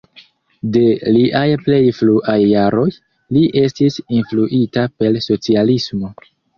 De 0.77 0.81
liaj 1.17 1.43
plej 1.67 1.83
fruaj 1.99 2.39
jaroj, 2.55 2.87
li 3.39 3.47
estis 3.67 4.01
influita 4.21 4.91
per 4.99 5.25
socialismo. 5.31 6.17